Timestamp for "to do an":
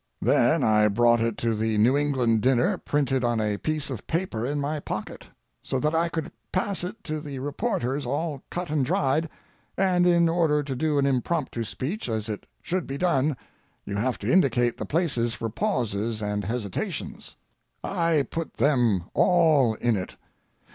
10.63-11.05